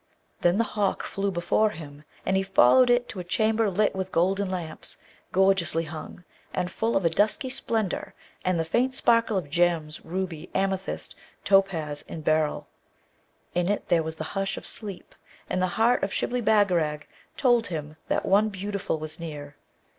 Then 0.39 0.57
the 0.57 0.63
hawk 0.63 1.03
flew 1.03 1.29
before 1.29 1.69
him, 1.69 2.05
and 2.25 2.35
he 2.35 2.41
followed 2.41 2.89
it 2.89 3.07
to 3.09 3.19
a 3.19 3.23
chamber 3.23 3.69
lit 3.69 3.93
with 3.93 4.11
golden 4.11 4.49
lamps, 4.49 4.97
gorgeously 5.31 5.83
hung, 5.83 6.23
and 6.55 6.71
full 6.71 6.97
of 6.97 7.05
a 7.05 7.09
dusky 7.11 7.51
splendour 7.51 8.15
and 8.43 8.59
the 8.59 8.65
faint 8.65 8.95
sparkle 8.95 9.37
of 9.37 9.51
gems, 9.51 10.03
ruby, 10.03 10.49
amethyst, 10.55 11.13
topaz, 11.43 12.03
and 12.09 12.23
beryl; 12.23 12.67
in 13.53 13.69
it 13.69 13.89
there 13.89 14.01
was 14.01 14.15
the 14.15 14.23
hush 14.33 14.57
of 14.57 14.65
sleep, 14.65 15.13
and 15.47 15.61
the 15.61 15.67
heart 15.77 16.01
of 16.03 16.11
Shibli 16.11 16.41
Bagarag 16.41 17.03
told 17.37 17.67
him 17.67 17.95
that 18.07 18.25
one 18.25 18.49
beautiful 18.49 18.97
was 18.97 19.19
near. 19.19 19.55